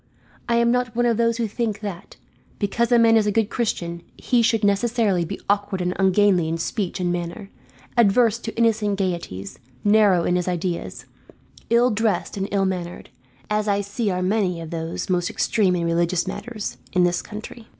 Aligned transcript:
I 0.49 0.55
am 0.55 0.71
not 0.71 0.95
one 0.95 1.05
of 1.05 1.17
those 1.17 1.37
who 1.37 1.47
think 1.47 1.81
that, 1.81 2.15
because 2.57 2.91
a 2.91 2.97
man 2.97 3.15
is 3.17 3.27
a 3.27 3.31
good 3.31 3.51
Christian, 3.51 4.01
he 4.17 4.41
should 4.41 4.63
necessarily 4.63 5.25
be 5.25 5.39
awkward 5.47 5.79
and 5.79 5.95
ungainly 5.99 6.47
in 6.47 6.57
speech 6.57 6.99
and 6.99 7.13
manner, 7.13 7.51
adverse 7.95 8.39
to 8.39 8.57
innocent 8.57 8.97
gaieties, 8.97 9.59
narrow 9.83 10.23
in 10.23 10.37
his 10.37 10.47
ideas, 10.47 11.05
ill 11.69 11.91
dressed 11.91 12.35
and 12.35 12.47
ill 12.49 12.65
mannered, 12.65 13.11
as 13.47 13.67
I 13.67 13.81
see 13.81 14.09
are 14.09 14.23
many 14.23 14.59
of 14.59 14.71
those 14.71 15.07
most 15.07 15.29
extreme 15.29 15.75
in 15.75 15.85
religious 15.85 16.25
matters, 16.27 16.77
in 16.93 17.03
this 17.03 17.21
country." 17.21 17.67